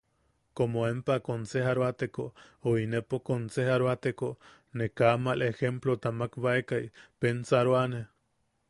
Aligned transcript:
Komo 0.59 0.81
empa 0.91 1.15
konsejaroateko 1.27 2.25
o 2.71 2.73
inepa 2.85 3.19
konsejaroateko, 3.31 4.29
ne 4.79 4.87
kaa 5.03 5.13
mal 5.29 5.47
ejemplota 5.51 6.15
makbaeka 6.25 6.83
pensaroane. 7.25 8.05